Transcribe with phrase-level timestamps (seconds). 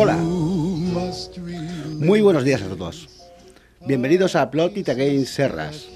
[0.00, 0.16] Hola,
[1.98, 3.08] muy buenos días a todos.
[3.84, 5.88] Bienvenidos a Plot It Again Serras,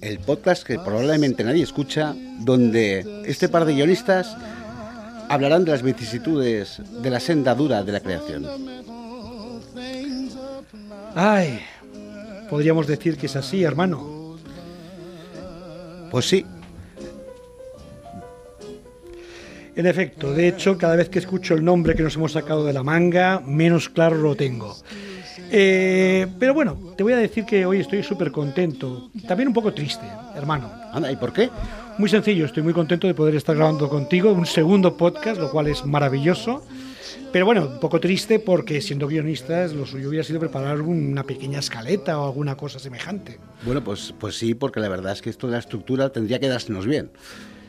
[0.00, 4.34] el podcast que probablemente nadie escucha, donde este par de guionistas
[5.28, 8.46] hablarán de las vicisitudes de la senda dura de la creación.
[11.14, 11.60] Ay,
[12.48, 14.38] podríamos decir que es así, hermano.
[16.10, 16.46] Pues sí,
[19.76, 22.72] En efecto, de hecho, cada vez que escucho el nombre que nos hemos sacado de
[22.72, 24.76] la manga, menos claro lo tengo.
[25.50, 29.74] Eh, pero bueno, te voy a decir que hoy estoy súper contento, también un poco
[29.74, 30.70] triste, hermano.
[30.92, 31.50] anda, ¿y por qué?
[31.98, 35.66] Muy sencillo, estoy muy contento de poder estar grabando contigo un segundo podcast, lo cual
[35.66, 36.64] es maravilloso.
[37.32, 41.58] Pero bueno, un poco triste porque siendo guionistas lo suyo hubiera sido preparar una pequeña
[41.58, 43.40] escaleta o alguna cosa semejante.
[43.64, 46.46] Bueno, pues, pues sí, porque la verdad es que esto de la estructura tendría que
[46.46, 47.10] dársenos bien.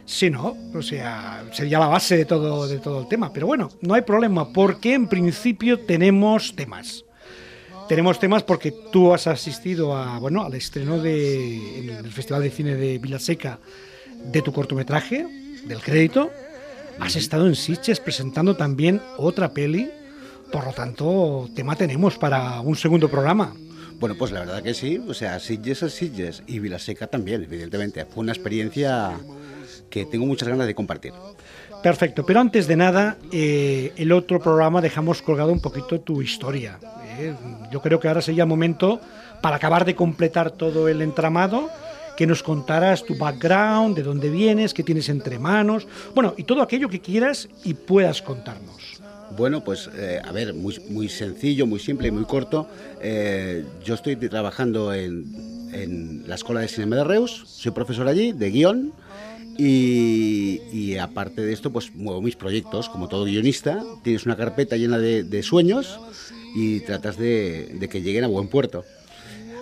[0.06, 3.34] Sí, no, o sea, sería la base de todo, de todo el tema.
[3.34, 7.06] Pero bueno, no hay problema, porque en principio tenemos temas.
[7.88, 12.50] Tenemos temas porque tú has asistido a, bueno, al estreno de, en el Festival de
[12.50, 13.59] Cine de Vilaseca
[14.23, 15.28] de tu cortometraje,
[15.66, 16.31] del crédito.
[17.00, 19.90] Has estado en Sitges presentando también otra peli.
[20.52, 23.53] Por lo tanto, tema tenemos para un segundo programa.
[24.00, 28.06] Bueno, pues la verdad que sí, o sea, Sitges es Sitges y Vilaseca también, evidentemente.
[28.06, 29.17] Fue una experiencia
[29.89, 31.14] que tengo muchas ganas de compartir.
[31.86, 36.80] Perfecto, pero antes de nada, eh, el otro programa dejamos colgado un poquito tu historia.
[37.19, 37.33] ¿eh?
[37.72, 39.00] Yo creo que ahora sería momento
[39.41, 41.69] para acabar de completar todo el entramado,
[42.18, 45.85] que nos contaras tu background, de dónde vienes, qué tienes entre manos,
[46.16, 49.00] bueno, y todo aquello que quieras y puedas contarnos.
[49.38, 52.67] Bueno, pues eh, a ver, muy, muy sencillo, muy simple y muy corto.
[53.02, 58.31] Eh, yo estoy trabajando en, en la Escuela de Cinema de Reus, soy profesor allí
[58.31, 58.94] de guion
[59.57, 64.97] y, aparte de esto, pues muevo mis proyectos, como todo guionista, tienes una carpeta llena
[64.97, 65.99] de, sueños
[66.55, 68.83] y tratas de, que lleguen a buen puerto.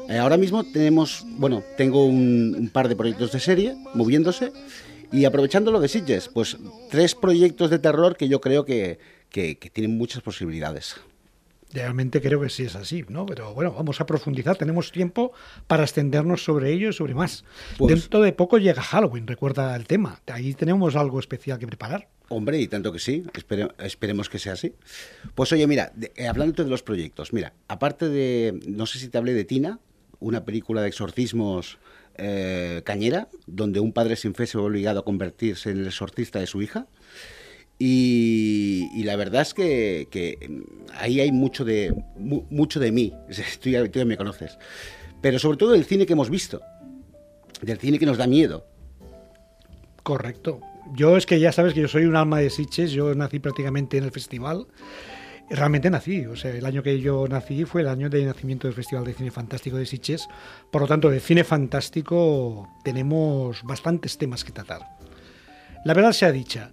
[0.10, 4.52] Eh, ahora mismo tenemos, bueno, tengo un, par de proyectos de serie moviéndose
[5.12, 6.58] y aprovechando lo de Sitges, pues
[6.90, 9.00] tres proyectos de terror que yo creo que
[9.74, 10.96] tienen muchas posibilidades.
[11.74, 13.26] Realmente creo que sí es así, ¿no?
[13.26, 15.34] Pero bueno, vamos a profundizar, tenemos tiempo
[15.66, 17.44] para extendernos sobre ello y sobre más.
[17.78, 20.22] Pues Dentro de poco llega Halloween, recuerda el tema.
[20.28, 22.08] Ahí tenemos algo especial que preparar.
[22.30, 23.24] Hombre, y tanto que sí,
[23.80, 24.74] esperemos que sea así.
[25.36, 29.18] Pues oye, mira, eh, hablando de los proyectos, mira, aparte de, no sé si te
[29.18, 29.80] hablé de Tina,
[30.20, 31.80] una película de exorcismos
[32.16, 36.40] eh, cañera, donde un padre sin fe se ve obligado a convertirse en el exorcista
[36.40, 36.88] de su hija.
[37.80, 40.08] Y, la verdad es que,
[40.98, 43.14] ahí hay mucho de, mucho de mí,
[43.62, 44.58] tú ya, me conoces,
[45.22, 46.62] pero sobre todo del cine que hemos visto,
[47.62, 48.66] del cine que nos da miedo.
[50.04, 50.60] Correcto.
[50.96, 53.98] Yo es que ya sabes que yo soy un alma de Sitges, yo nací prácticamente
[53.98, 54.68] en el festival.
[55.50, 58.76] Realmente nací, o sea, el año que yo nací fue el año de nacimiento del
[58.76, 60.28] Festival de Cine Fantástico de Sitges.
[60.72, 64.82] Por lo tanto, de cine fantástico tenemos bastantes temas que tratar.
[65.86, 66.72] La verdad sea dicha,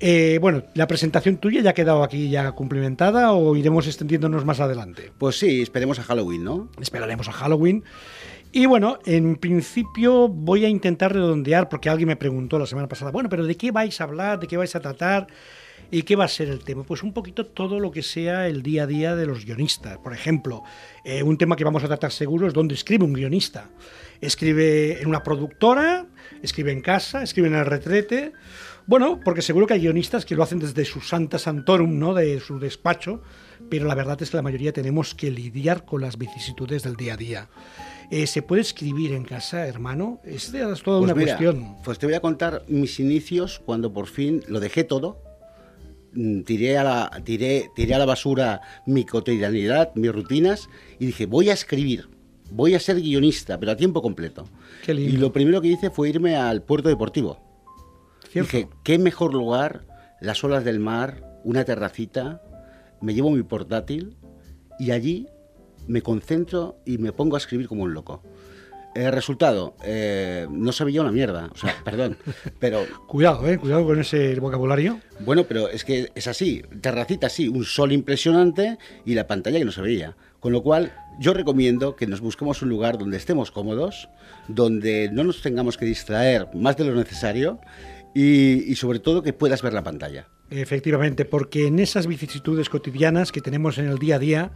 [0.00, 4.58] eh, bueno, ¿la presentación tuya ya ha quedado aquí ya cumplimentada o iremos extendiéndonos más
[4.58, 5.12] adelante?
[5.18, 6.70] Pues sí, esperemos a Halloween, ¿no?
[6.80, 7.84] Esperaremos a Halloween.
[8.52, 13.10] Y bueno, en principio voy a intentar redondear, porque alguien me preguntó la semana pasada,
[13.10, 14.40] bueno, pero ¿de qué vais a hablar?
[14.40, 15.26] ¿De qué vais a tratar?
[15.92, 16.82] ¿Y qué va a ser el tema?
[16.82, 19.98] Pues un poquito todo lo que sea el día a día de los guionistas.
[19.98, 20.62] Por ejemplo,
[21.04, 23.68] eh, un tema que vamos a tratar seguro es dónde escribe un guionista.
[24.20, 26.06] Escribe en una productora,
[26.42, 28.32] escribe en casa, escribe en el retrete
[28.86, 32.14] bueno, porque seguro que hay guionistas que lo hacen desde su santa santorum, ¿no?
[32.14, 33.22] De su despacho,
[33.68, 37.14] pero la verdad es que la mayoría tenemos que lidiar con las vicisitudes del día
[37.14, 37.48] a día.
[38.10, 40.20] Eh, ¿Se puede escribir en casa, hermano?
[40.24, 41.76] Es, es toda pues una cuestión.
[41.84, 45.22] Pues te voy a contar mis inicios cuando por fin lo dejé todo.
[46.12, 50.68] Mm, tiré a, la, tiré, tiré a la basura mi cotidianidad, mis rutinas
[50.98, 52.08] y dije, voy a escribir,
[52.50, 54.48] voy a ser guionista, pero a tiempo completo.
[54.88, 57.49] Y lo primero que hice fue irme al puerto deportivo
[58.34, 59.82] Dije, qué mejor lugar,
[60.20, 62.42] las olas del mar, una terracita,
[63.00, 64.16] me llevo mi portátil
[64.78, 65.28] y allí
[65.88, 68.22] me concentro y me pongo a escribir como un loco.
[68.94, 72.16] El resultado, eh, no sabía una mierda, o sea, perdón,
[72.58, 75.00] pero Cuidado, eh, cuidado con ese vocabulario.
[75.20, 79.64] bueno, pero es que es así, terracita sí, un sol impresionante y la pantalla que
[79.64, 80.16] no se veía.
[80.40, 84.08] Con lo cual, yo recomiendo que nos busquemos un lugar donde estemos cómodos,
[84.48, 87.60] donde no nos tengamos que distraer más de lo necesario
[88.14, 90.28] y, sobre todo que puedas ver la pantalla.
[90.50, 94.52] Efectivamente, porque en esas vicisitudes cotidianas que tenemos en el día a día,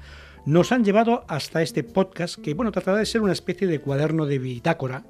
[0.47, 4.27] nos han llevado hasta este podcast que, bueno, tratará de ser una especie de cuaderno
[4.27, 5.05] de bitácora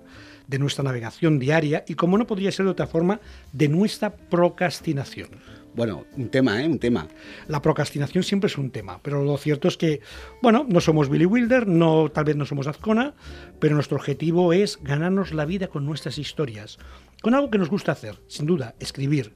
[0.46, 3.20] de nuestra navegación diaria y, como no podría ser de otra forma,
[3.52, 5.30] de nuestra procrastinación.
[5.74, 6.68] Bueno, un tema, ¿eh?
[6.68, 7.08] Un tema.
[7.48, 10.00] La procrastinación siempre es un tema, pero lo cierto es que,
[10.40, 13.14] bueno, no somos Billy Wilder, no, tal vez no somos Azcona,
[13.58, 16.78] pero nuestro objetivo es ganarnos la vida con nuestras historias,
[17.22, 19.32] con algo que nos gusta hacer, sin duda, escribir.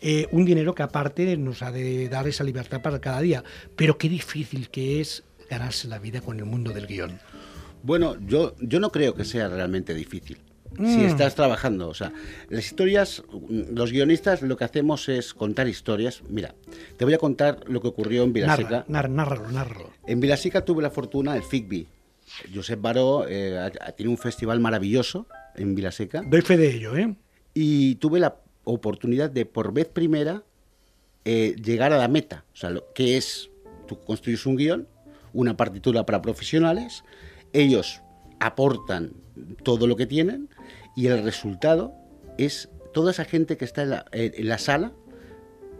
[0.00, 3.44] Eh, un dinero que aparte nos ha de dar esa libertad para cada día,
[3.76, 7.18] pero qué difícil que es ganarse la vida con el mundo del guion.
[7.82, 10.38] Bueno, yo, yo no creo que sea realmente difícil.
[10.76, 11.04] Si Mm.
[11.06, 12.12] estás trabajando, o sea,
[12.48, 16.22] las historias, los guionistas lo que hacemos es contar historias.
[16.28, 16.54] Mira,
[16.96, 18.68] te voy a contar lo que ocurrió en Vilasica.
[18.70, 19.90] Narra, nar- nárralo, nárralo.
[20.06, 21.86] En Vilasica tuve la fortuna, el FICBI.
[22.54, 25.26] Josep Baró eh, tiene un festival maravilloso
[25.56, 27.14] en Vilaseca Doy fe de ello, ¿eh?
[27.52, 30.42] y tuve la oportunidad de por vez primera
[31.24, 32.44] eh, llegar a la meta.
[32.52, 33.50] O sea, lo que es,
[33.86, 34.88] tú construyes un guion,
[35.32, 37.04] una partitura para profesionales,
[37.52, 38.00] ellos
[38.40, 39.12] aportan
[39.62, 40.48] todo lo que tienen
[40.96, 41.92] y el resultado
[42.38, 44.92] es toda esa gente que está en la, en- en la sala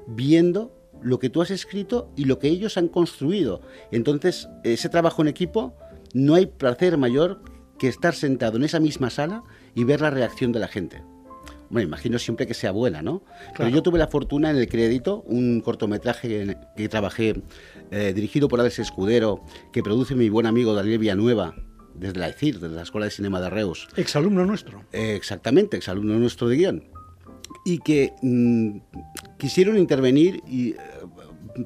[0.07, 0.73] viendo
[1.03, 3.61] lo que tú has escrito y lo que ellos han construido.
[3.91, 5.75] Entonces, ese trabajo en equipo,
[6.15, 7.43] no hay placer mayor
[7.79, 9.43] que estar sentado en esa misma sala
[9.75, 11.03] y ver la reacción de la gente.
[11.71, 13.23] Bueno, imagino siempre que sea buena, ¿no?
[13.57, 17.43] Pero yo tuve la fortuna en el crédito, un cortometraje que trabajé
[17.91, 21.55] eh, dirigido por Alex Escudero, que produce mi buen amigo Daniel Villanueva,
[21.95, 23.89] desde la ECIR, desde la Escuela de Cinema de Reus.
[23.97, 24.85] Exalumno nuestro.
[24.93, 26.85] Eh, exactamente, exalumno nuestro de guion.
[27.65, 28.79] Y que mm,
[29.39, 30.77] quisieron intervenir y, eh,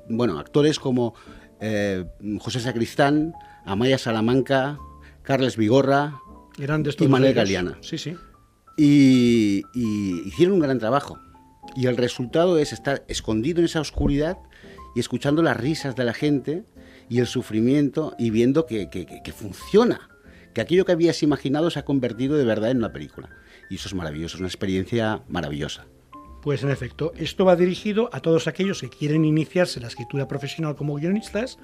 [0.09, 1.15] bueno, actores como
[1.61, 2.05] eh,
[2.41, 3.33] José Sacristán,
[3.65, 4.79] Amaya Salamanca,
[5.23, 6.21] Carles Vigorra,
[6.57, 7.35] Grandes Y Manuel.
[7.35, 7.79] Galeana.
[7.81, 8.15] Sí, sí.
[8.77, 11.19] y, y hicieron un gran trabajo.
[11.77, 14.39] Y el resultado es estar escondido en esa oscuridad
[14.95, 16.65] y escuchando las risas de la gente
[17.09, 20.09] y el sufrimiento y viendo que- que- que funciona,
[20.59, 23.31] que aquello que habías imaginado se ha convertido de verdad en una película.
[23.71, 25.87] Y eso es maravilloso, es una experiencia maravillosa.
[26.43, 30.75] Pues en efecto, esto va dirigido a todos aquellos que quieren iniciarse la escritura profesional
[30.75, 31.61] como guionistas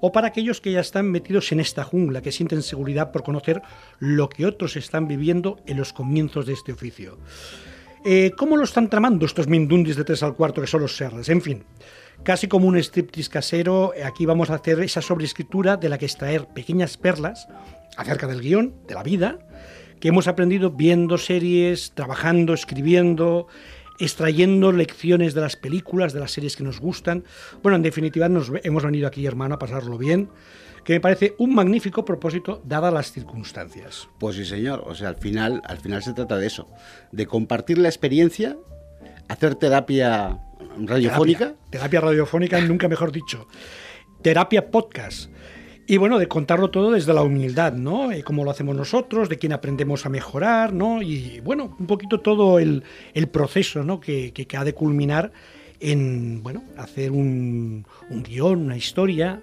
[0.00, 3.60] o para aquellos que ya están metidos en esta jungla, que sienten seguridad por conocer
[3.98, 7.18] lo que otros están viviendo en los comienzos de este oficio.
[8.04, 11.28] Eh, ¿Cómo lo están tramando estos mindundis de 3 al cuarto que son los serras?
[11.28, 11.64] En fin,
[12.22, 16.06] casi como un striptease casero, eh, aquí vamos a hacer esa sobreescritura de la que
[16.06, 17.48] extraer pequeñas perlas
[17.96, 19.38] acerca del guion, de la vida,
[20.00, 23.48] que hemos aprendido viendo series, trabajando, escribiendo,
[23.98, 27.24] extrayendo lecciones de las películas, de las series que nos gustan.
[27.62, 30.28] Bueno, en definitiva, nos hemos venido aquí, hermano, a pasarlo bien,
[30.88, 34.08] que me parece un magnífico propósito dadas las circunstancias.
[34.18, 34.84] Pues sí, señor.
[34.86, 36.66] O sea, al final, al final se trata de eso,
[37.12, 38.56] de compartir la experiencia,
[39.28, 40.38] hacer terapia
[40.78, 41.38] radiofónica.
[41.48, 43.46] Terapia, terapia radiofónica, nunca mejor dicho.
[44.22, 45.30] Terapia podcast.
[45.86, 48.10] Y bueno, de contarlo todo desde la humildad, ¿no?
[48.10, 51.02] Eh, cómo lo hacemos nosotros, de quién aprendemos a mejorar, ¿no?
[51.02, 52.82] Y bueno, un poquito todo el,
[53.12, 54.00] el proceso, ¿no?
[54.00, 55.32] Que, que- que ha de culminar
[55.80, 59.42] en, bueno, hacer un, un guion, una historia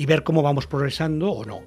[0.00, 1.60] y ver cómo vamos progresando o no.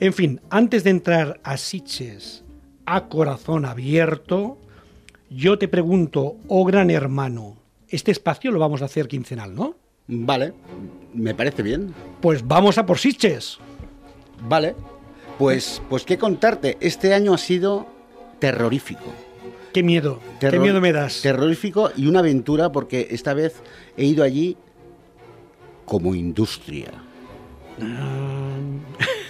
[0.00, 2.42] En fin, antes de entrar a Sitches
[2.86, 4.56] a corazón abierto,
[5.28, 7.58] yo te pregunto, oh gran hermano,
[7.90, 9.76] este espacio lo vamos a hacer quincenal, ¿no?
[10.06, 10.54] Vale,
[11.12, 11.92] me parece bien.
[12.22, 13.58] Pues vamos a por Sitches.
[14.48, 14.74] Vale.
[15.38, 16.78] Pues, pues qué contarte.
[16.80, 17.86] Este año ha sido
[18.38, 19.12] terrorífico.
[19.74, 21.20] Qué miedo, qué miedo me das.
[21.20, 23.56] Terrorífico y una aventura porque esta vez
[23.98, 24.56] he ido allí
[25.84, 27.03] como industria.
[27.80, 28.56] Ah,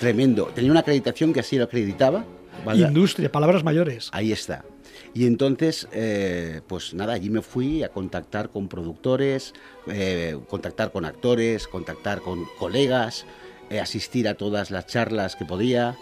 [0.00, 0.46] Tremendo.
[0.54, 2.24] Tenía una acreditación que así lo acreditaba.
[2.64, 2.80] ¿vale?
[2.80, 4.08] industria, palabras mayores.
[4.12, 4.64] Ahí está.
[5.12, 9.52] Y entonces, eh, pues nada, allí me fui a contactar con productores,
[9.86, 13.24] eh, contactar con actores, contactar con colegas,
[13.70, 15.96] eh, asistir a todas las charlas que podía.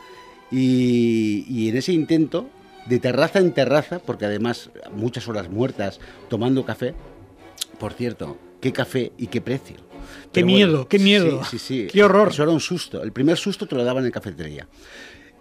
[0.51, 2.49] Y, y en ese intento,
[2.87, 6.95] de terraza en terraza, porque además muchas horas muertas tomando café,
[7.79, 9.92] por cierto, qué café y qué precio.
[10.33, 11.43] Qué miedo, qué miedo.
[11.45, 11.89] Sí, sí, sí.
[11.93, 12.29] Qué horror.
[12.29, 13.03] Eso era un susto.
[13.03, 14.67] El primer susto te lo daban en cafetería.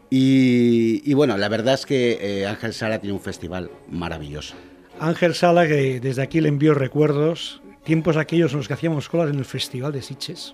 [0.10, 4.56] Y, y bueno, la verdad es que eh, Ángel Sala tiene un festival maravilloso.
[5.00, 9.30] Ángel Sala, que desde aquí le envío recuerdos, tiempos aquellos en los que hacíamos colas
[9.32, 10.53] en el Festival de Sitges.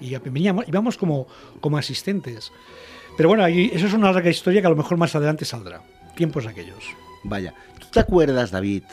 [0.00, 1.26] Y veníamos, íbamos como,
[1.60, 2.52] como asistentes.
[3.16, 5.82] Pero bueno, ahí- eso es una larga historia que a lo mejor más adelante saldrá.
[6.14, 6.84] Tiempos aquellos.
[7.24, 7.54] Vaya.
[7.80, 8.84] ¿Tú te acuerdas, David?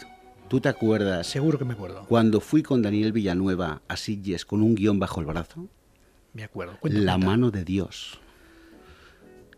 [0.48, 2.06] ¿Tú te acuerdas Seguro que me acuerdo.
[2.08, 5.68] cuando fui con Daniel Villanueva a Sitges con un guion bajo el brazo?
[6.34, 6.78] Me acuerdo.
[6.84, 8.20] La mano de Dios.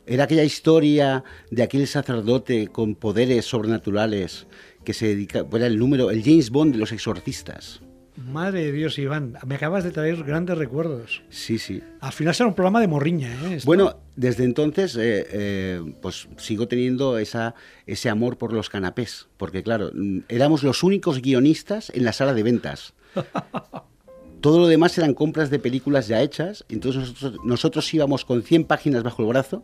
[0.05, 4.47] Era aquella historia de aquel sacerdote con poderes sobrenaturales
[4.85, 7.81] que se dedica, era el número, el James Bond de los exorcistas.
[8.17, 9.37] Madre de Dios, Iván.
[9.45, 11.21] Me acabas de traer grandes recuerdos.
[11.29, 11.81] Sí, sí.
[12.01, 13.59] Al final será un programa de morriña, ¿eh?
[13.63, 17.53] Bueno, desde entonces, eh, eh, pues sigo teniendo esa,
[17.85, 22.33] ese amor por los canapés, porque claro, mm, éramos los únicos guionistas en la sala
[22.33, 22.93] de ventas.
[24.41, 28.65] Todo lo demás eran compras de películas ya hechas, entonces nosotros, nosotros íbamos con 100
[28.65, 29.63] páginas bajo el brazo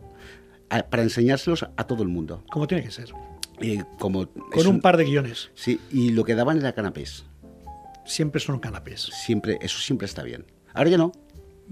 [0.70, 2.42] a- para enseñárselos a todo el mundo.
[2.50, 3.10] Como tiene que ser.
[3.60, 5.50] Y como Con es un par de guiones.
[5.54, 7.24] Sí, y lo que daban era canapés.
[8.04, 9.02] Siempre son canapés.
[9.12, 10.44] Siempre, eso siempre está bien.
[10.74, 11.12] Ahora ya no,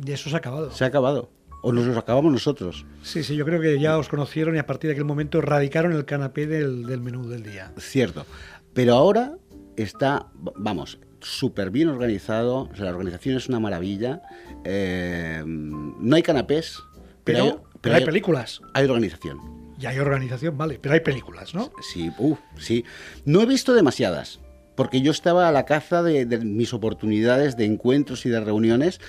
[0.05, 0.71] Y eso se ha acabado.
[0.71, 1.31] se ha acabado.
[1.65, 2.85] O nos los acabamos nosotros.
[3.03, 5.93] Sí, sí, yo creo que ya os conocieron y a partir de aquel momento erradicaron
[5.93, 7.73] el canapé del, del menú del día.
[7.79, 8.27] Cierto.
[8.75, 9.37] Pero ahora
[9.77, 12.69] está, vamos, súper bien organizado.
[12.73, 14.23] O sea, la organización es una maravilla.
[14.65, 16.83] Eh, no hay canapés,
[17.23, 18.61] Pero, hay, pero hay películas.
[18.75, 19.39] hay organización.
[19.79, 20.79] Y hay organización, vale.
[20.81, 21.71] Pero hay películas, ¿no?
[21.93, 22.85] Sí, uh, sí.
[23.25, 24.41] No he visto demasiadas,
[24.75, 29.01] porque yo estaba a la caza de, de mis oportunidades de encuentros y de reuniones,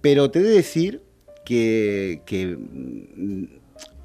[0.00, 1.02] pero te he de decir
[1.44, 3.44] que, que, mm,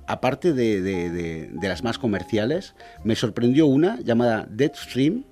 [0.08, 5.24] aparte de, de- de- de las más comerciales, me sorprendió una llamada Deadstream,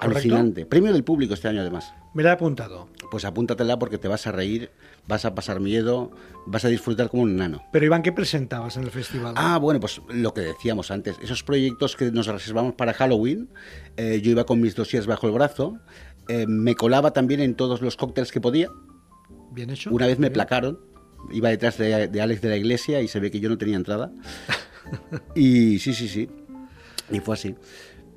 [0.00, 0.66] alucinante.
[0.66, 1.92] Premio del público este año además.
[2.18, 2.88] Me la he apuntado.
[3.12, 4.72] Pues apúntatela porque te vas a reír,
[5.06, 6.10] vas a pasar miedo,
[6.46, 7.62] vas a disfrutar como un nano.
[7.72, 9.34] Pero Iván, ¿qué presentabas en el festival?
[9.36, 13.48] Ah, bueno, pues lo que decíamos antes, esos proyectos que nos reservamos para Halloween,
[13.96, 15.78] eh, yo iba con mis dossiers bajo el brazo,
[16.26, 18.68] eh, me colaba también en todos los cócteles que podía,
[19.52, 19.90] Bien hecho.
[19.92, 20.32] una vez me bien.
[20.32, 20.80] placaron,
[21.30, 23.76] iba detrás de, de Alex de la iglesia y se ve que yo no tenía
[23.76, 24.10] entrada.
[25.36, 26.28] y sí, sí, sí,
[27.12, 27.54] y fue así.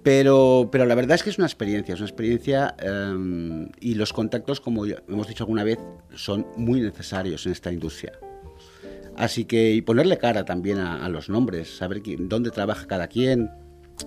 [0.03, 4.13] Pero, pero la verdad es que es una experiencia, es una experiencia eh, y los
[4.13, 5.77] contactos, como hemos dicho alguna vez,
[6.15, 8.13] son muy necesarios en esta industria.
[9.15, 13.07] Así que, y ponerle cara también a, a los nombres, saber quién- dónde trabaja cada
[13.07, 13.51] quien.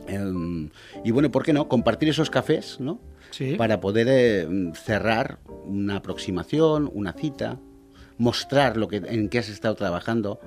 [0.09, 0.71] em,
[1.05, 1.69] y bueno, ¿por qué no?
[1.69, 3.01] Compartir esos cafés, ¿no?
[3.31, 3.55] Sí.
[3.57, 7.61] Para poder eh, cerrar una aproximación, una cita,
[8.19, 10.41] mostrar lo que, en qué has estado trabajando.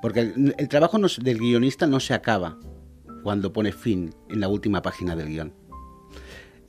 [0.00, 2.58] Porque el, el trabajo no del guionista no se acaba
[3.22, 5.62] cuando pone fin en la última página del guion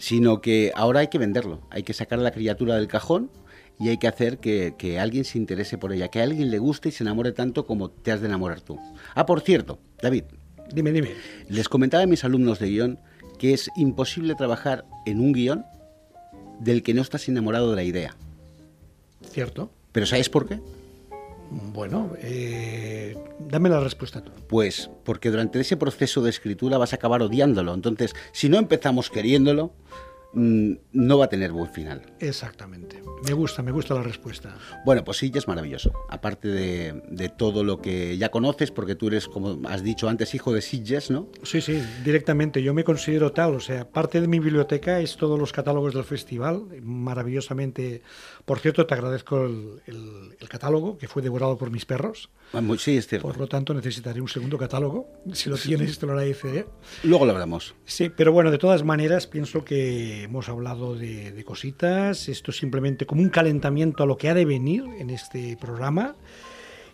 [0.03, 3.31] sino que ahora hay que venderlo, hay que sacar a la criatura del cajón
[3.79, 6.59] y hay que hacer que, que alguien se interese por ella, que a alguien le
[6.59, 8.77] guste y se enamore tanto como te has de enamorar tú.
[9.15, 10.25] Ah, por cierto, David,
[10.73, 11.11] Dime, dime.
[11.47, 12.99] les comentaba a mis alumnos de guion
[13.39, 15.65] que es imposible trabajar en un guion
[16.59, 18.13] del que no estás enamorado de la idea.
[19.31, 19.71] ¿Cierto?
[19.93, 20.59] ¿Pero sabes por qué?
[21.55, 24.31] Bueno, eh, dame la respuesta tú.
[24.47, 27.73] Pues porque durante ese proceso de escritura vas a acabar odiándolo.
[27.75, 29.73] Entonces, si no empezamos queriéndolo,
[30.35, 32.01] no va a tener buen final.
[32.19, 33.01] Exactamente.
[33.25, 34.55] Me gusta, me gusta la respuesta.
[34.85, 35.93] Bueno, pues Sitges es maravilloso.
[36.09, 40.33] Aparte de, de todo lo que ya conoces, porque tú eres, como has dicho antes,
[40.35, 41.29] hijo de Sitges, ¿no?
[41.43, 42.61] Sí, sí, directamente.
[42.63, 43.55] Yo me considero tal.
[43.55, 46.63] O sea, parte de mi biblioteca es todos los catálogos del festival.
[46.81, 48.01] Maravillosamente.
[48.45, 52.29] Por cierto, te agradezco el, el- el catálogo que fue devorado por mis perros.
[52.53, 53.27] Ah, Sí, es cierto.
[53.27, 55.07] Por lo tanto, necesitaré un segundo catálogo.
[55.33, 56.65] Si lo tienes, te lo agradeceré.
[57.03, 57.75] Luego lo hablamos.
[57.85, 62.29] Sí, pero bueno, de todas maneras, pienso que hemos hablado de, cositas.
[62.29, 66.15] Esto es simplemente como un calentamiento a lo que ha de venir en este programa.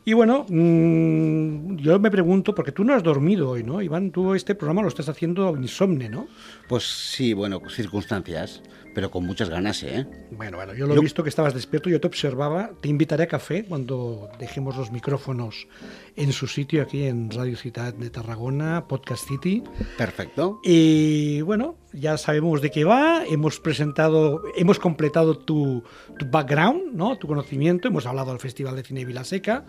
[0.06, 3.82] Y bueno, mm, yo me pregunto, porque tú no has dormido hoy, ¿no?
[3.82, 6.28] Iván, tú este programa lo estás haciendo insomne, ¿no?
[6.68, 8.64] Pues sí, bueno, circunstancias,
[9.00, 10.06] pero con muchas ganas, ¿eh?
[10.32, 12.72] Bueno, bueno, yo lo he visto que estabas despierto, yo te observaba.
[12.82, 15.70] Te invitaré a café cuando dejemos los micrófonos
[16.18, 19.64] en su sitio aquí en Radio Ciudad de Tarragona, Podcast City.
[19.98, 20.60] Perfecto.
[20.66, 25.82] Y bueno, ya sabemos de qué va, hemos presentado, hemos completado tu,
[26.18, 27.18] tu background, ¿no?
[27.18, 29.64] tu conocimiento, hemos hablado del Festival de Cine Vilaseca.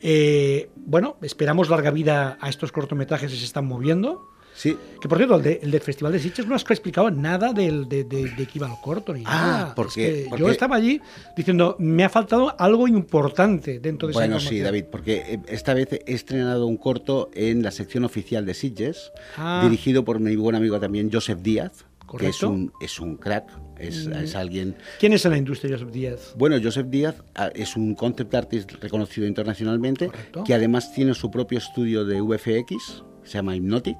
[0.00, 4.30] Eh, bueno, esperamos larga vida a estos cortometrajes que se están moviendo.
[4.56, 4.76] Sí.
[5.00, 7.88] Que por cierto, el, de- el del Festival de Sitges no has explicado nada del,
[7.88, 9.74] de, de, de qué iba el corto ni Ah, nada.
[9.74, 11.00] porque- Es que porque- Yo estaba allí
[11.36, 14.64] diciendo, me ha faltado algo importante dentro de esa Bueno, sí, información".
[14.66, 19.10] David, porque eh, esta vez he estrenado un corto en la sección oficial de Sitges,
[19.36, 19.60] Ah.
[19.64, 21.72] dirigido por mi buen amigo también Joseph Díaz,
[22.18, 22.50] que es Correcto.
[22.50, 22.54] Mm.
[22.54, 26.32] un, es un crack, es, es alguien ¿Quién es en la industria, Joseph Díaz?
[26.38, 30.44] Bueno, Joseph Díaz ah, es un concept artist reconocido internacionalmente, Correcto.
[30.44, 33.96] que además tiene su propio estudio de VFX, se llama Hypnotic,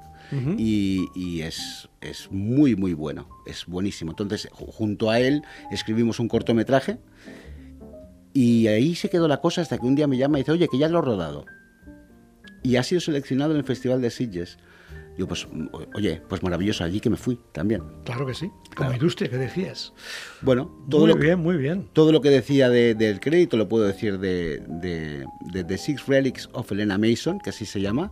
[0.57, 4.11] Y, es, es muy, muy bueno, es buenísimo.
[4.11, 5.41] Entonces, ju- junto a él
[5.71, 6.97] escribimos un cortometraje
[8.33, 10.67] y ahí se quedó la cosa hasta que un día me llama y dice, oye,
[10.67, 11.45] que ya lo he rodado.
[12.63, 14.57] y ha sido seleccionado en el Festival de Sitges.
[15.17, 15.47] Yo, pues,
[15.93, 17.81] oye, pues maravilloso, allí que me fui también.
[18.03, 19.93] Claro que sí, como industria que decías.
[20.41, 21.87] Bueno, todo muy lo, bien, muy bien.
[21.93, 26.05] todo lo que decía de- del crédito lo puedo decir de, de, de The Six
[26.07, 28.11] Relics of Elena Mason, que así se llama.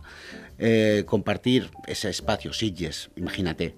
[0.58, 3.74] Eh, compartir ese espacio, Sitges, imagínate,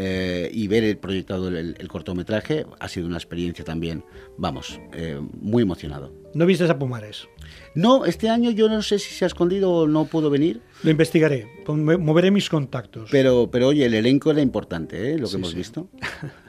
[0.00, 4.04] eh, y ver el proyectado el, el cortometraje ha sido una experiencia también,
[4.36, 6.12] vamos, eh, muy emocionado.
[6.34, 7.26] ¿No viste a Pumares?
[7.74, 10.90] No, este año yo no sé si se ha escondido o no puedo venir, Lo
[10.92, 13.08] investigaré, moveré mis contactos.
[13.10, 15.18] pero, pero oye, el elenco era importante, ¿eh?
[15.18, 15.56] lo que Sí, hemos sí.
[15.56, 15.88] visto.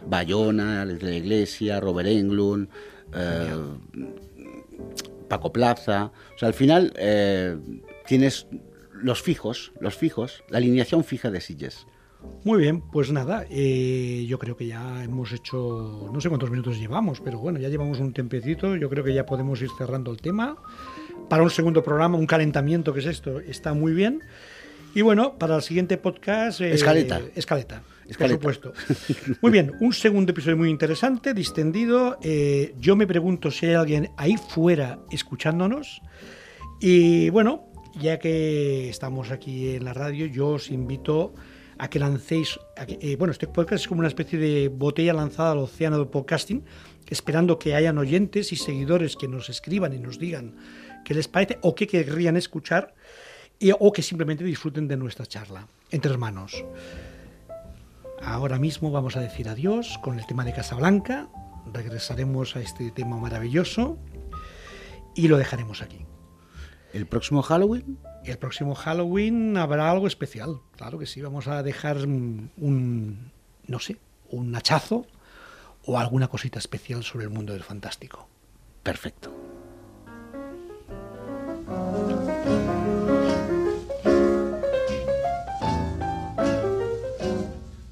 [0.06, 2.70] Bayona, de la Iglesia, Robert Englund,
[3.16, 3.48] eh,
[5.28, 6.12] Paco Plaza.
[6.36, 6.94] O sea, al final
[8.06, 8.46] tienes
[9.02, 11.88] los fijos, los fijos, la alineación fija de Sitges.
[12.44, 16.80] Muy bien, pues nada, eh, yo creo que ya hemos hecho, no sé cuántos minutos
[16.80, 20.22] llevamos, pero bueno, ya llevamos un tempecito, yo creo que ya podemos ir cerrando el
[20.22, 20.58] tema.
[21.30, 24.22] Para un segundo programa, un calentamiento, que es esto, está muy bien.
[24.96, 26.62] Y bueno, para el siguiente podcast...
[26.62, 27.22] eh, Escaleta.
[27.36, 27.84] Escaleta.
[28.08, 28.40] Escaleta.
[28.42, 28.74] Por supuesto.
[29.42, 32.18] Muy bien, un segundo episodio muy interesante, distendido.
[32.24, 36.02] Eh, yo me pregunto si hay alguien ahí fuera escuchándonos.
[36.80, 37.66] Y bueno,
[38.00, 41.34] ya que estamos aquí en la radio, yo os invito
[41.80, 42.60] a que lancéis.
[42.78, 45.98] a que- eh, bueno, este podcast es como una especie de botella lanzada al océano
[45.98, 46.64] del podcasting,
[47.08, 50.56] esperando que hayan oyentes y seguidores que nos escriban y nos digan
[51.06, 52.94] qué les parece o qué querrían escuchar
[53.60, 56.64] y- o que simplemente disfruten de nuestra charla entre hermanos.
[58.22, 61.30] Ahora mismo vamos a decir adiós con el tema de Casablanca.
[61.74, 63.98] Regresaremos a este tema maravilloso
[65.16, 66.06] y lo dejaremos aquí.
[66.94, 70.60] El próximo Halloween, El próximo Halloween habrá algo especial.
[70.78, 73.32] Claro que sí, vamos a dejar mm, un,
[73.68, 73.98] no sé,
[74.30, 75.06] un hachazo
[75.86, 78.28] o alguna cosita especial sobre el mundo del fantástico.
[78.84, 79.32] perfecto.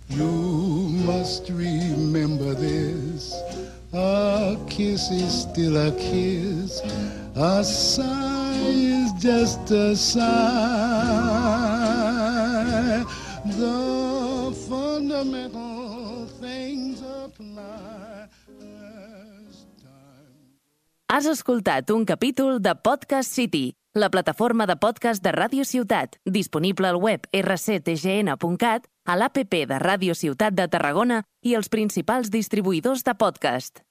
[0.09, 0.25] You
[1.05, 3.33] must remember this.
[3.93, 6.81] A kiss is still a kiss.
[7.35, 10.27] A sigh is just a sigh.
[13.45, 18.27] The fundamental things apply.
[21.07, 26.89] Has escoltat un capítol de Podcast City, la plataforma de podcast de Ràdio Ciutat, disponible
[26.89, 33.15] al web rctgn.cat, a l'APP de Ràdio Ciutat de Tarragona i els principals distribuïdors de
[33.15, 33.81] podcast.